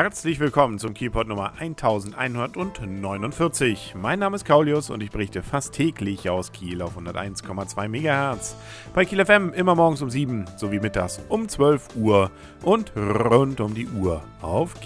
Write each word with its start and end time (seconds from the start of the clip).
Herzlich 0.00 0.38
willkommen 0.38 0.78
zum 0.78 0.94
Kielpot 0.94 1.26
Nummer 1.26 1.54
1149. 1.58 3.96
Mein 4.00 4.20
Name 4.20 4.36
ist 4.36 4.44
Kaulius 4.44 4.90
und 4.90 5.02
ich 5.02 5.10
berichte 5.10 5.42
fast 5.42 5.74
täglich 5.74 6.30
aus 6.30 6.52
Kiel 6.52 6.82
auf 6.82 6.96
101,2 6.96 7.88
MHz. 7.88 8.54
Bei 8.94 9.04
Kiel 9.04 9.26
FM 9.26 9.52
immer 9.52 9.74
morgens 9.74 10.00
um 10.00 10.08
7 10.08 10.44
sowie 10.56 10.78
mittags 10.78 11.20
um 11.28 11.48
12 11.48 11.96
Uhr 11.96 12.30
und 12.62 12.92
rund 12.96 13.60
um 13.60 13.74
die 13.74 13.88
Uhr 13.88 14.22
auf 14.40 14.80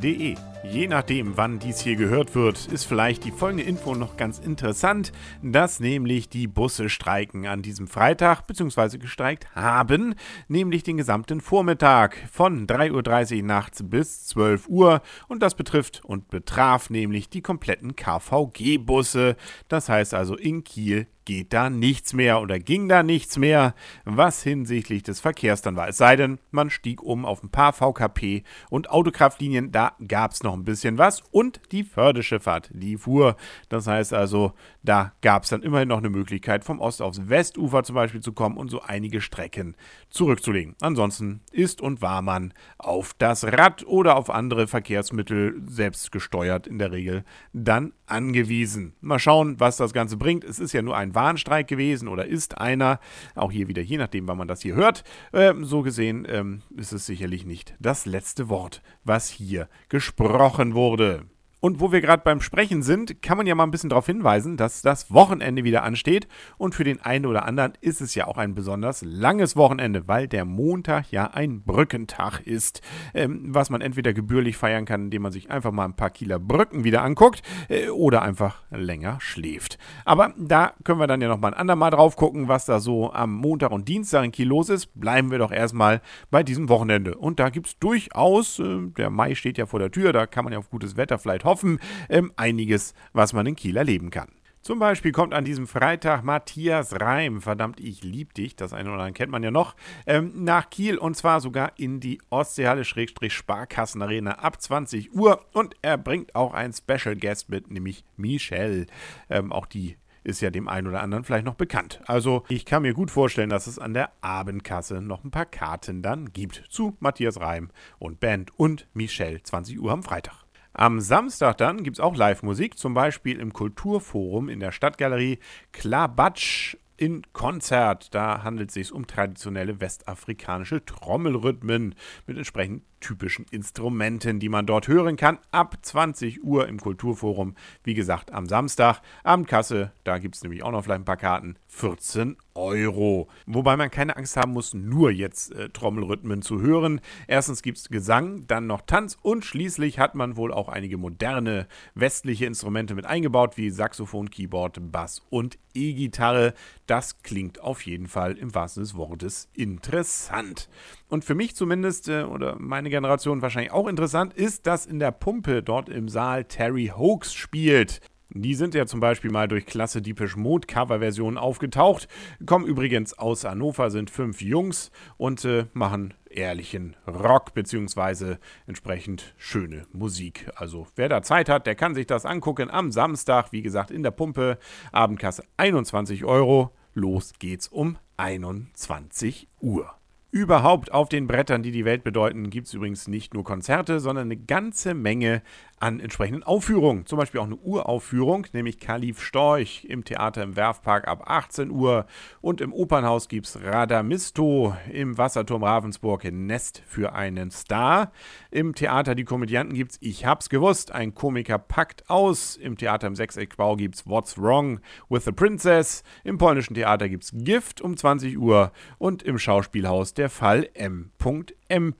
kielpot.de. 0.00 0.36
Je 0.64 0.88
nachdem, 0.88 1.36
wann 1.36 1.60
dies 1.60 1.80
hier 1.80 1.94
gehört 1.94 2.34
wird, 2.34 2.66
ist 2.66 2.84
vielleicht 2.84 3.24
die 3.24 3.30
folgende 3.30 3.62
Info 3.62 3.94
noch 3.94 4.16
ganz 4.16 4.40
interessant, 4.40 5.12
dass 5.42 5.78
nämlich 5.78 6.28
die 6.28 6.48
Busse 6.48 6.88
streiken 6.88 7.46
an 7.46 7.62
diesem 7.62 7.86
Freitag 7.86 8.46
bzw. 8.46 8.98
gestreikt 8.98 9.54
haben, 9.54 10.14
nämlich 10.48 10.82
den 10.82 10.96
gesamten 10.96 11.40
Vormittag 11.40 12.16
von 12.32 12.66
3.30 12.66 13.36
Uhr 13.36 13.42
nachts 13.44 13.84
bis 13.84 14.26
12 14.26 14.68
Uhr 14.68 15.02
und 15.28 15.40
das 15.40 15.54
betrifft 15.54 16.04
und 16.04 16.30
betraf 16.30 16.90
nämlich 16.90 17.28
die 17.28 17.42
kompletten 17.42 17.94
KVG-Busse, 17.94 19.36
das 19.68 19.88
heißt 19.88 20.14
also 20.14 20.36
in 20.36 20.64
Kiel 20.64 21.06
geht 21.26 21.52
da 21.52 21.68
nichts 21.68 22.14
mehr 22.14 22.40
oder 22.40 22.58
ging 22.58 22.88
da 22.88 23.02
nichts 23.02 23.36
mehr, 23.36 23.74
was 24.06 24.42
hinsichtlich 24.42 25.02
des 25.02 25.20
Verkehrs 25.20 25.60
dann 25.60 25.76
war. 25.76 25.88
Es 25.88 25.98
sei 25.98 26.16
denn, 26.16 26.38
man 26.50 26.70
stieg 26.70 27.02
um 27.02 27.26
auf 27.26 27.42
ein 27.42 27.50
paar 27.50 27.74
VKP 27.74 28.44
und 28.70 28.88
Autokraftlinien, 28.88 29.72
da 29.72 29.92
gab 30.08 30.32
es 30.32 30.42
noch 30.42 30.54
ein 30.54 30.64
bisschen 30.64 30.96
was 30.96 31.22
und 31.30 31.60
die 31.72 31.84
Förderschifffahrt, 31.84 32.70
die 32.72 32.96
fuhr. 32.96 33.36
Das 33.68 33.86
heißt 33.86 34.14
also, 34.14 34.54
da 34.88 35.12
gab 35.20 35.42
es 35.42 35.50
dann 35.50 35.62
immerhin 35.62 35.88
noch 35.88 35.98
eine 35.98 36.10
Möglichkeit, 36.10 36.64
vom 36.64 36.80
Ost- 36.80 37.02
aufs 37.02 37.28
Westufer 37.28 37.82
zum 37.82 37.94
Beispiel 37.94 38.20
zu 38.20 38.32
kommen 38.32 38.56
und 38.56 38.70
so 38.70 38.80
einige 38.80 39.20
Strecken 39.20 39.76
zurückzulegen. 40.08 40.74
Ansonsten 40.80 41.40
ist 41.52 41.80
und 41.80 42.02
war 42.02 42.22
man 42.22 42.54
auf 42.78 43.14
das 43.18 43.44
Rad 43.44 43.84
oder 43.86 44.16
auf 44.16 44.30
andere 44.30 44.66
Verkehrsmittel 44.66 45.60
selbst 45.66 46.12
gesteuert 46.12 46.66
in 46.66 46.78
der 46.78 46.92
Regel 46.92 47.24
dann 47.52 47.92
angewiesen. 48.06 48.94
Mal 49.00 49.18
schauen, 49.18 49.58
was 49.58 49.76
das 49.76 49.92
Ganze 49.92 50.16
bringt. 50.16 50.44
Es 50.44 50.58
ist 50.58 50.72
ja 50.72 50.82
nur 50.82 50.96
ein 50.96 51.14
Warnstreik 51.14 51.66
gewesen 51.66 52.08
oder 52.08 52.26
ist 52.26 52.58
einer. 52.58 53.00
Auch 53.34 53.50
hier 53.50 53.68
wieder, 53.68 53.82
je 53.82 53.98
nachdem, 53.98 54.28
wann 54.28 54.38
man 54.38 54.48
das 54.48 54.62
hier 54.62 54.74
hört. 54.74 55.04
Ähm, 55.32 55.64
so 55.64 55.82
gesehen 55.82 56.26
ähm, 56.28 56.62
ist 56.76 56.92
es 56.92 57.06
sicherlich 57.06 57.44
nicht 57.44 57.74
das 57.80 58.06
letzte 58.06 58.48
Wort, 58.48 58.82
was 59.04 59.28
hier 59.28 59.68
gesprochen 59.88 60.74
wurde. 60.74 61.26
Und 61.66 61.80
wo 61.80 61.90
wir 61.90 62.00
gerade 62.00 62.22
beim 62.22 62.40
Sprechen 62.40 62.84
sind, 62.84 63.22
kann 63.22 63.36
man 63.36 63.48
ja 63.48 63.56
mal 63.56 63.64
ein 63.64 63.72
bisschen 63.72 63.90
darauf 63.90 64.06
hinweisen, 64.06 64.56
dass 64.56 64.82
das 64.82 65.12
Wochenende 65.12 65.64
wieder 65.64 65.82
ansteht. 65.82 66.28
Und 66.58 66.76
für 66.76 66.84
den 66.84 67.00
einen 67.00 67.26
oder 67.26 67.44
anderen 67.44 67.72
ist 67.80 68.00
es 68.00 68.14
ja 68.14 68.28
auch 68.28 68.38
ein 68.38 68.54
besonders 68.54 69.02
langes 69.02 69.56
Wochenende, 69.56 70.06
weil 70.06 70.28
der 70.28 70.44
Montag 70.44 71.10
ja 71.10 71.32
ein 71.32 71.64
Brückentag 71.64 72.38
ist, 72.38 72.82
ähm, 73.14 73.46
was 73.48 73.68
man 73.68 73.80
entweder 73.80 74.12
gebührlich 74.12 74.56
feiern 74.56 74.84
kann, 74.84 75.06
indem 75.06 75.22
man 75.22 75.32
sich 75.32 75.50
einfach 75.50 75.72
mal 75.72 75.86
ein 75.86 75.96
paar 75.96 76.10
Kieler 76.10 76.38
Brücken 76.38 76.84
wieder 76.84 77.02
anguckt 77.02 77.42
äh, 77.68 77.88
oder 77.88 78.22
einfach 78.22 78.62
länger 78.70 79.16
schläft. 79.18 79.76
Aber 80.04 80.34
da 80.38 80.72
können 80.84 81.00
wir 81.00 81.08
dann 81.08 81.20
ja 81.20 81.26
noch 81.26 81.40
mal 81.40 81.48
ein 81.48 81.54
andermal 81.54 81.90
drauf 81.90 82.14
gucken, 82.14 82.46
was 82.46 82.66
da 82.66 82.78
so 82.78 83.12
am 83.12 83.34
Montag 83.34 83.72
und 83.72 83.88
Dienstag 83.88 84.24
in 84.24 84.30
Kiel 84.30 84.46
los 84.46 84.68
ist. 84.68 84.94
Bleiben 84.94 85.32
wir 85.32 85.38
doch 85.38 85.50
erstmal 85.50 86.00
bei 86.30 86.44
diesem 86.44 86.68
Wochenende. 86.68 87.16
Und 87.16 87.40
da 87.40 87.48
gibt 87.48 87.66
es 87.66 87.78
durchaus, 87.80 88.60
äh, 88.60 88.86
der 88.96 89.10
Mai 89.10 89.34
steht 89.34 89.58
ja 89.58 89.66
vor 89.66 89.80
der 89.80 89.90
Tür, 89.90 90.12
da 90.12 90.26
kann 90.28 90.44
man 90.44 90.52
ja 90.52 90.60
auf 90.60 90.70
gutes 90.70 90.96
Wetter 90.96 91.18
vielleicht 91.18 91.44
hoffen 91.44 91.55
hoffen, 91.56 91.80
ähm, 92.10 92.32
einiges, 92.36 92.92
was 93.14 93.32
man 93.32 93.46
in 93.46 93.56
Kiel 93.56 93.78
erleben 93.78 94.10
kann. 94.10 94.28
Zum 94.60 94.78
Beispiel 94.78 95.12
kommt 95.12 95.32
an 95.32 95.46
diesem 95.46 95.66
Freitag 95.66 96.22
Matthias 96.22 97.00
Reim, 97.00 97.40
verdammt, 97.40 97.80
ich 97.80 98.02
lieb 98.02 98.34
dich, 98.34 98.56
das 98.56 98.72
eine 98.72 98.90
oder 98.90 98.98
andere 98.98 99.12
kennt 99.12 99.32
man 99.32 99.42
ja 99.42 99.50
noch, 99.50 99.74
ähm, 100.06 100.32
nach 100.44 100.68
Kiel 100.68 100.98
und 100.98 101.16
zwar 101.16 101.40
sogar 101.40 101.72
in 101.78 102.00
die 102.00 102.20
Ostseehalle 102.28 102.84
Sparkassenarena 102.84 104.32
ab 104.32 104.60
20 104.60 105.14
Uhr 105.14 105.46
und 105.52 105.76
er 105.80 105.96
bringt 105.96 106.34
auch 106.34 106.52
einen 106.52 106.74
Special 106.74 107.16
Guest 107.16 107.48
mit, 107.48 107.70
nämlich 107.70 108.04
Michelle. 108.16 108.86
Ähm, 109.30 109.50
auch 109.52 109.66
die 109.66 109.96
ist 110.24 110.40
ja 110.40 110.50
dem 110.50 110.68
einen 110.68 110.88
oder 110.88 111.00
anderen 111.00 111.22
vielleicht 111.22 111.46
noch 111.46 111.54
bekannt. 111.54 112.00
Also 112.06 112.42
ich 112.48 112.64
kann 112.64 112.82
mir 112.82 112.92
gut 112.92 113.12
vorstellen, 113.12 113.50
dass 113.50 113.68
es 113.68 113.78
an 113.78 113.94
der 113.94 114.10
Abendkasse 114.20 115.00
noch 115.00 115.22
ein 115.22 115.30
paar 115.30 115.46
Karten 115.46 116.02
dann 116.02 116.32
gibt 116.32 116.64
zu 116.68 116.96
Matthias 116.98 117.40
Reim 117.40 117.70
und 118.00 118.18
Band 118.18 118.50
und 118.58 118.88
Michelle 118.92 119.40
20 119.40 119.80
Uhr 119.80 119.92
am 119.92 120.02
Freitag. 120.02 120.45
Am 120.78 121.00
Samstag 121.00 121.56
dann 121.56 121.82
gibt 121.84 121.96
es 121.96 122.00
auch 122.00 122.14
Live-Musik, 122.14 122.76
zum 122.76 122.92
Beispiel 122.92 123.40
im 123.40 123.54
Kulturforum 123.54 124.50
in 124.50 124.60
der 124.60 124.72
Stadtgalerie 124.72 125.38
Klabatsch 125.72 126.76
in 126.98 127.22
Konzert. 127.32 128.14
Da 128.14 128.42
handelt 128.42 128.68
es 128.68 128.74
sich 128.74 128.92
um 128.92 129.06
traditionelle 129.06 129.80
westafrikanische 129.80 130.84
Trommelrhythmen 130.84 131.94
mit 132.26 132.36
entsprechend 132.36 132.82
typischen 133.06 133.46
Instrumenten, 133.52 134.40
die 134.40 134.48
man 134.48 134.66
dort 134.66 134.88
hören 134.88 135.16
kann. 135.16 135.38
Ab 135.52 135.78
20 135.80 136.42
Uhr 136.42 136.66
im 136.66 136.80
Kulturforum. 136.80 137.54
Wie 137.84 137.94
gesagt, 137.94 138.32
am 138.32 138.46
Samstag. 138.46 139.00
Abendkasse, 139.22 139.92
da 140.02 140.18
gibt 140.18 140.34
es 140.34 140.42
nämlich 140.42 140.64
auch 140.64 140.72
noch 140.72 140.82
vielleicht 140.82 141.02
ein 141.02 141.04
paar 141.04 141.16
Karten. 141.16 141.56
14 141.68 142.36
Euro. 142.56 143.28
Wobei 143.46 143.76
man 143.76 143.90
keine 143.90 144.16
Angst 144.16 144.36
haben 144.36 144.52
muss, 144.52 144.74
nur 144.74 145.10
jetzt 145.10 145.52
äh, 145.54 145.68
Trommelrhythmen 145.68 146.42
zu 146.42 146.60
hören. 146.60 147.00
Erstens 147.28 147.62
gibt 147.62 147.78
es 147.78 147.88
Gesang, 147.88 148.46
dann 148.46 148.66
noch 148.66 148.80
Tanz 148.80 149.16
und 149.22 149.44
schließlich 149.44 149.98
hat 149.98 150.14
man 150.14 150.36
wohl 150.36 150.52
auch 150.52 150.68
einige 150.68 150.96
moderne 150.96 151.68
westliche 151.94 152.46
Instrumente 152.46 152.94
mit 152.94 153.06
eingebaut, 153.06 153.56
wie 153.56 153.70
Saxophon, 153.70 154.30
Keyboard, 154.30 154.90
Bass 154.90 155.22
und 155.28 155.58
E-Gitarre. 155.74 156.54
Das 156.86 157.22
klingt 157.22 157.60
auf 157.60 157.82
jeden 157.82 158.08
Fall 158.08 158.38
im 158.38 158.54
wahrsten 158.54 158.82
des 158.82 158.96
Wortes 158.96 159.48
interessant. 159.52 160.68
Und 161.08 161.24
für 161.24 161.34
mich 161.34 161.54
zumindest, 161.54 162.08
äh, 162.08 162.22
oder 162.22 162.56
meine 162.58 162.90
Generation 162.96 163.42
wahrscheinlich 163.42 163.72
auch 163.72 163.88
interessant, 163.88 164.32
ist, 164.32 164.66
dass 164.66 164.86
in 164.86 164.98
der 164.98 165.10
Pumpe 165.10 165.62
dort 165.62 165.90
im 165.90 166.08
Saal 166.08 166.44
Terry 166.44 166.90
Hoax 166.96 167.34
spielt. 167.34 168.00
Die 168.30 168.54
sind 168.54 168.74
ja 168.74 168.86
zum 168.86 169.00
Beispiel 169.00 169.30
mal 169.30 169.48
durch 169.48 169.66
klasse 169.66 170.00
Deepish 170.00 170.34
Mode 170.34 170.66
Coverversionen 170.66 171.36
aufgetaucht, 171.36 172.08
kommen 172.46 172.64
übrigens 172.64 173.18
aus 173.18 173.44
Hannover, 173.44 173.90
sind 173.90 174.08
fünf 174.08 174.40
Jungs 174.40 174.90
und 175.18 175.44
äh, 175.44 175.66
machen 175.74 176.14
ehrlichen 176.30 176.96
Rock 177.06 177.52
beziehungsweise 177.52 178.38
entsprechend 178.66 179.34
schöne 179.36 179.86
Musik. 179.92 180.50
Also 180.56 180.86
wer 180.96 181.10
da 181.10 181.20
Zeit 181.20 181.50
hat, 181.50 181.66
der 181.66 181.74
kann 181.74 181.94
sich 181.94 182.06
das 182.06 182.24
angucken 182.24 182.70
am 182.70 182.92
Samstag, 182.92 183.52
wie 183.52 183.62
gesagt, 183.62 183.90
in 183.90 184.02
der 184.02 184.10
Pumpe, 184.10 184.58
Abendkasse 184.90 185.44
21 185.58 186.24
Euro. 186.24 186.72
Los 186.94 187.34
geht's 187.38 187.68
um 187.68 187.98
21 188.16 189.48
Uhr. 189.60 189.94
Überhaupt 190.36 190.92
auf 190.92 191.08
den 191.08 191.26
Brettern, 191.26 191.62
die 191.62 191.72
die 191.72 191.86
Welt 191.86 192.04
bedeuten, 192.04 192.50
gibt 192.50 192.66
es 192.66 192.74
übrigens 192.74 193.08
nicht 193.08 193.32
nur 193.32 193.42
Konzerte, 193.42 194.00
sondern 194.00 194.26
eine 194.26 194.36
ganze 194.36 194.92
Menge 194.92 195.40
an 195.78 196.00
entsprechenden 196.00 196.42
Aufführungen. 196.42 197.06
Zum 197.06 197.18
Beispiel 197.18 197.40
auch 197.40 197.46
eine 197.46 197.56
Uraufführung, 197.56 198.46
nämlich 198.52 198.80
Kalif 198.80 199.20
Storch 199.20 199.84
im 199.84 200.04
Theater 200.04 200.42
im 200.42 200.56
Werfpark 200.56 201.06
ab 201.06 201.24
18 201.26 201.70
Uhr. 201.70 202.06
Und 202.40 202.60
im 202.60 202.72
Opernhaus 202.72 203.28
gibt 203.28 203.46
es 203.46 203.62
Radamisto 203.62 204.74
im 204.90 205.18
Wasserturm 205.18 205.64
Ravensburg 205.64 206.24
Nest 206.32 206.82
für 206.86 207.12
einen 207.12 207.50
Star. 207.50 208.12
Im 208.50 208.74
Theater 208.74 209.14
Die 209.14 209.24
Komödianten 209.24 209.74
gibt 209.74 209.92
es 209.92 209.98
Ich 210.00 210.24
hab's 210.24 210.48
gewusst, 210.48 210.92
ein 210.92 211.14
Komiker 211.14 211.58
packt 211.58 212.08
aus. 212.08 212.56
Im 212.56 212.78
Theater 212.78 213.06
im 213.06 213.14
Sechseckbau 213.14 213.76
gibt 213.76 213.96
es 213.96 214.06
What's 214.06 214.38
Wrong 214.38 214.80
with 215.08 215.24
the 215.24 215.32
Princess. 215.32 216.02
Im 216.24 216.38
polnischen 216.38 216.74
Theater 216.74 217.08
gibt 217.08 217.24
es 217.24 217.32
Gift 217.34 217.80
um 217.82 217.96
20 217.96 218.38
Uhr. 218.38 218.72
Und 218.98 219.22
im 219.22 219.38
Schauspielhaus 219.38 220.14
der 220.14 220.30
Fall 220.30 220.68
M.M. 220.74 221.94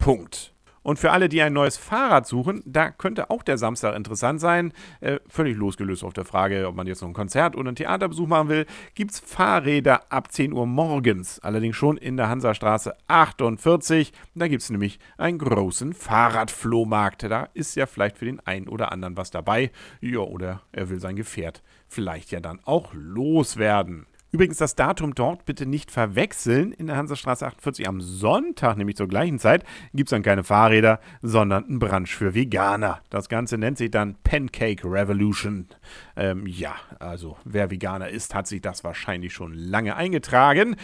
Und 0.86 1.00
für 1.00 1.10
alle, 1.10 1.28
die 1.28 1.42
ein 1.42 1.52
neues 1.52 1.76
Fahrrad 1.76 2.28
suchen, 2.28 2.62
da 2.64 2.92
könnte 2.92 3.28
auch 3.30 3.42
der 3.42 3.58
Samstag 3.58 3.96
interessant 3.96 4.40
sein. 4.40 4.72
Äh, 5.00 5.18
völlig 5.26 5.56
losgelöst 5.56 6.04
auf 6.04 6.12
der 6.12 6.24
Frage, 6.24 6.68
ob 6.68 6.76
man 6.76 6.86
jetzt 6.86 7.00
noch 7.00 7.08
ein 7.08 7.12
Konzert 7.12 7.56
oder 7.56 7.70
einen 7.70 7.74
Theaterbesuch 7.74 8.28
machen 8.28 8.48
will, 8.48 8.66
gibt 8.94 9.10
es 9.10 9.18
Fahrräder 9.18 10.12
ab 10.12 10.30
10 10.30 10.52
Uhr 10.52 10.64
morgens. 10.64 11.40
Allerdings 11.40 11.74
schon 11.74 11.96
in 11.96 12.16
der 12.16 12.28
Hansastraße 12.28 12.94
48. 13.08 14.12
Da 14.36 14.46
gibt 14.46 14.62
es 14.62 14.70
nämlich 14.70 15.00
einen 15.18 15.38
großen 15.38 15.92
Fahrradflohmarkt. 15.92 17.24
Da 17.24 17.48
ist 17.52 17.74
ja 17.74 17.86
vielleicht 17.86 18.16
für 18.16 18.26
den 18.26 18.38
einen 18.46 18.68
oder 18.68 18.92
anderen 18.92 19.16
was 19.16 19.32
dabei. 19.32 19.72
Ja, 20.00 20.20
oder 20.20 20.62
er 20.70 20.88
will 20.88 21.00
sein 21.00 21.16
Gefährt 21.16 21.64
vielleicht 21.88 22.30
ja 22.30 22.38
dann 22.38 22.60
auch 22.64 22.92
loswerden. 22.94 24.06
Übrigens 24.36 24.58
das 24.58 24.74
Datum 24.74 25.14
dort 25.14 25.46
bitte 25.46 25.64
nicht 25.64 25.90
verwechseln. 25.90 26.72
In 26.72 26.88
der 26.88 26.96
Hansastraße 26.96 27.46
48 27.46 27.88
am 27.88 28.02
Sonntag, 28.02 28.76
nämlich 28.76 28.94
zur 28.96 29.08
gleichen 29.08 29.38
Zeit, 29.38 29.64
gibt 29.94 30.08
es 30.08 30.10
dann 30.10 30.22
keine 30.22 30.44
Fahrräder, 30.44 31.00
sondern 31.22 31.64
einen 31.64 31.78
Brunch 31.78 32.14
für 32.14 32.34
Veganer. 32.34 33.00
Das 33.08 33.30
Ganze 33.30 33.56
nennt 33.56 33.78
sich 33.78 33.90
dann 33.90 34.16
Pancake 34.24 34.84
Revolution. 34.84 35.68
Ähm, 36.16 36.46
ja, 36.46 36.74
also 36.98 37.36
wer 37.44 37.70
Veganer 37.70 38.08
ist, 38.08 38.34
hat 38.34 38.46
sich 38.46 38.62
das 38.62 38.84
wahrscheinlich 38.84 39.34
schon 39.34 39.52
lange 39.52 39.96
eingetragen. 39.96 40.76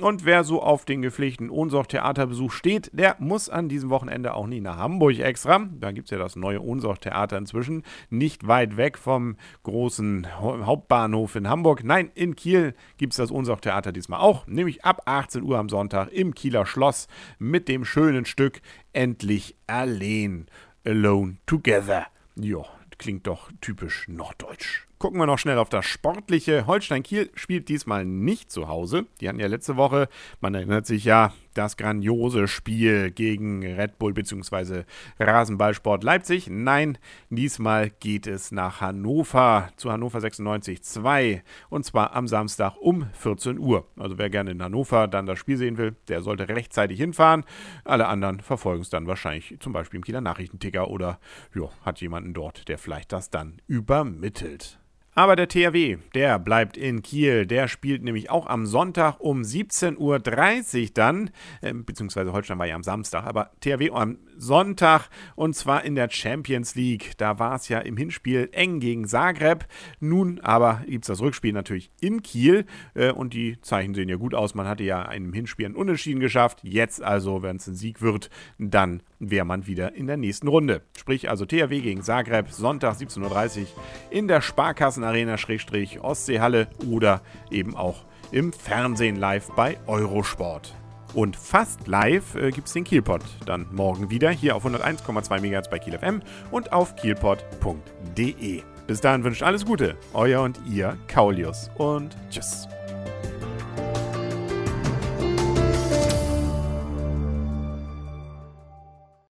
Und 0.00 0.24
wer 0.24 0.44
so 0.44 0.62
auf 0.62 0.84
den 0.84 1.02
gepflegten 1.02 1.50
Ohnsorg-Theaterbesuch 1.50 2.50
steht, 2.52 2.90
der 2.92 3.16
muss 3.18 3.50
an 3.50 3.68
diesem 3.68 3.90
Wochenende 3.90 4.34
auch 4.34 4.46
nie 4.46 4.60
nach 4.60 4.78
Hamburg 4.78 5.18
extra. 5.18 5.68
Da 5.78 5.92
gibt 5.92 6.06
es 6.06 6.10
ja 6.10 6.18
das 6.18 6.36
neue 6.36 6.62
Ohnsorg-Theater 6.62 7.36
inzwischen. 7.36 7.82
Nicht 8.08 8.46
weit 8.48 8.76
weg 8.76 8.96
vom 8.96 9.36
großen 9.62 10.26
Hauptbahnhof 10.40 11.36
in 11.36 11.48
Hamburg. 11.48 11.84
Nein, 11.84 12.10
in 12.14 12.34
Kiel 12.34 12.74
gibt 12.96 13.12
es 13.12 13.18
das 13.18 13.30
Unsorg-Theater 13.30 13.92
diesmal 13.92 14.20
auch, 14.20 14.46
nämlich 14.46 14.84
ab 14.84 15.02
18 15.04 15.42
Uhr 15.42 15.58
am 15.58 15.68
Sonntag 15.68 16.10
im 16.12 16.34
Kieler 16.34 16.64
Schloss 16.64 17.08
mit 17.38 17.68
dem 17.68 17.84
schönen 17.84 18.24
Stück 18.24 18.60
Endlich 18.92 19.56
Erlehn. 19.66 20.46
alone 20.84 21.36
together. 21.46 22.06
Ja, 22.36 22.64
klingt 22.98 23.26
doch 23.26 23.50
typisch 23.60 24.08
norddeutsch. 24.08 24.87
Gucken 24.98 25.20
wir 25.20 25.26
noch 25.26 25.38
schnell 25.38 25.58
auf 25.58 25.68
das 25.68 25.86
Sportliche. 25.86 26.66
Holstein 26.66 27.04
Kiel 27.04 27.30
spielt 27.34 27.68
diesmal 27.68 28.04
nicht 28.04 28.50
zu 28.50 28.66
Hause. 28.66 29.06
Die 29.20 29.28
hatten 29.28 29.38
ja 29.38 29.46
letzte 29.46 29.76
Woche, 29.76 30.08
man 30.40 30.56
erinnert 30.56 30.86
sich 30.86 31.04
ja, 31.04 31.32
das 31.58 31.76
grandiose 31.76 32.46
Spiel 32.46 33.10
gegen 33.10 33.64
Red 33.64 33.98
Bull 33.98 34.12
bzw. 34.12 34.84
Rasenballsport 35.18 36.04
Leipzig. 36.04 36.48
Nein, 36.48 36.98
diesmal 37.30 37.90
geht 37.90 38.26
es 38.26 38.52
nach 38.52 38.80
Hannover 38.80 39.70
zu 39.76 39.90
Hannover 39.90 40.20
96 40.20 40.82
2 40.82 41.42
und 41.68 41.84
zwar 41.84 42.14
am 42.14 42.28
Samstag 42.28 42.76
um 42.80 43.06
14 43.12 43.58
Uhr. 43.58 43.86
Also 43.96 44.18
wer 44.18 44.30
gerne 44.30 44.52
in 44.52 44.62
Hannover 44.62 45.08
dann 45.08 45.26
das 45.26 45.38
Spiel 45.38 45.56
sehen 45.56 45.78
will, 45.78 45.96
der 46.08 46.22
sollte 46.22 46.48
rechtzeitig 46.48 46.98
hinfahren. 46.98 47.44
Alle 47.84 48.06
anderen 48.06 48.40
verfolgen 48.40 48.82
es 48.82 48.90
dann 48.90 49.06
wahrscheinlich 49.06 49.56
zum 49.60 49.72
Beispiel 49.72 49.98
im 49.98 50.04
Kieler 50.04 50.20
Nachrichtenticker 50.20 50.88
oder 50.88 51.18
jo, 51.54 51.70
hat 51.84 52.00
jemanden 52.00 52.34
dort, 52.34 52.68
der 52.68 52.78
vielleicht 52.78 53.12
das 53.12 53.30
dann 53.30 53.60
übermittelt. 53.66 54.78
Aber 55.18 55.34
der 55.34 55.48
THW, 55.48 55.98
der 56.14 56.38
bleibt 56.38 56.76
in 56.76 57.02
Kiel. 57.02 57.44
Der 57.44 57.66
spielt 57.66 58.04
nämlich 58.04 58.30
auch 58.30 58.46
am 58.46 58.66
Sonntag 58.66 59.18
um 59.18 59.42
17.30 59.42 59.96
Uhr 59.98 60.90
dann, 60.94 61.30
äh, 61.60 61.74
beziehungsweise 61.74 62.32
Holstein 62.32 62.60
war 62.60 62.66
ja 62.66 62.76
am 62.76 62.84
Samstag, 62.84 63.24
aber 63.26 63.50
THW 63.58 63.90
am 63.90 64.18
Sonntag 64.36 65.08
und 65.34 65.56
zwar 65.56 65.84
in 65.84 65.96
der 65.96 66.08
Champions 66.08 66.76
League. 66.76 67.14
Da 67.16 67.40
war 67.40 67.56
es 67.56 67.68
ja 67.68 67.80
im 67.80 67.96
Hinspiel 67.96 68.48
eng 68.52 68.78
gegen 68.78 69.08
Zagreb. 69.08 69.66
Nun 69.98 70.38
aber 70.38 70.82
gibt 70.86 71.04
es 71.04 71.08
das 71.08 71.20
Rückspiel 71.20 71.52
natürlich 71.52 71.90
in 72.00 72.22
Kiel 72.22 72.64
äh, 72.94 73.10
und 73.10 73.34
die 73.34 73.60
Zeichen 73.60 73.94
sehen 73.94 74.08
ja 74.08 74.14
gut 74.14 74.36
aus. 74.36 74.54
Man 74.54 74.68
hatte 74.68 74.84
ja 74.84 75.02
im 75.10 75.32
Hinspiel 75.32 75.66
ein 75.66 75.74
Unentschieden 75.74 76.20
geschafft. 76.20 76.60
Jetzt 76.62 77.02
also, 77.02 77.42
wenn 77.42 77.56
es 77.56 77.66
ein 77.66 77.74
Sieg 77.74 78.02
wird, 78.02 78.30
dann 78.58 79.02
wäre 79.18 79.44
man 79.44 79.66
wieder 79.66 79.94
in 79.94 80.06
der 80.06 80.16
nächsten 80.16 80.48
Runde. 80.48 80.80
Sprich 80.96 81.28
also 81.30 81.44
THW 81.44 81.80
gegen 81.80 82.02
Zagreb, 82.02 82.50
Sonntag 82.50 82.96
17.30 82.96 83.60
Uhr 83.60 83.66
in 84.10 84.26
der 84.28 84.40
Sparkassenarena-Ostseehalle 84.40 86.68
oder 86.86 87.20
eben 87.50 87.76
auch 87.76 88.06
im 88.30 88.52
Fernsehen 88.52 89.16
live 89.16 89.48
bei 89.56 89.78
Eurosport. 89.86 90.74
Und 91.14 91.36
fast 91.36 91.86
live 91.86 92.34
äh, 92.34 92.50
gibt 92.50 92.66
es 92.66 92.74
den 92.74 92.84
Kielpot 92.84 93.22
dann 93.46 93.66
morgen 93.72 94.10
wieder 94.10 94.30
hier 94.30 94.56
auf 94.56 94.66
101,2 94.66 95.40
MHz 95.40 95.70
bei 95.70 95.78
Kiel 95.78 95.98
FM 95.98 96.20
und 96.50 96.72
auf 96.72 96.96
kielpot.de. 96.96 98.62
Bis 98.86 99.00
dahin 99.00 99.24
wünscht 99.24 99.42
alles 99.42 99.64
Gute, 99.64 99.96
euer 100.14 100.42
und 100.42 100.60
ihr 100.70 100.98
Kaulius 101.08 101.70
und 101.76 102.16
tschüss. 102.30 102.68